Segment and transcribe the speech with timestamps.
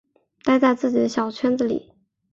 [0.43, 1.93] 待在自己的小圈子里